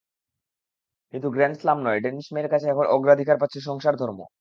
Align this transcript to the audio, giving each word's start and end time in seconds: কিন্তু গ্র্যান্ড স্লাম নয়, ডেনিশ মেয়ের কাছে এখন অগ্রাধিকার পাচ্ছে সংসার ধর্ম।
কিন্তু 1.13 1.27
গ্র্যান্ড 1.29 1.57
স্লাম 1.61 1.77
নয়, 1.85 1.99
ডেনিশ 2.03 2.27
মেয়ের 2.33 2.51
কাছে 2.53 2.65
এখন 2.69 2.85
অগ্রাধিকার 2.95 3.37
পাচ্ছে 3.41 3.59
সংসার 3.67 3.95
ধর্ম। 4.01 4.19